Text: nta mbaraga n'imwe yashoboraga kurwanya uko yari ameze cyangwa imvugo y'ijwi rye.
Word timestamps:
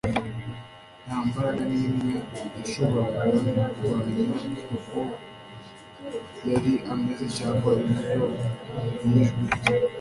nta 1.05 1.17
mbaraga 1.27 1.61
n'imwe 1.71 2.13
yashoboraga 2.57 3.63
kurwanya 3.73 4.25
uko 4.77 4.99
yari 6.49 6.73
ameze 6.91 7.25
cyangwa 7.37 7.69
imvugo 7.83 8.25
y'ijwi 9.09 9.43
rye. 9.55 9.75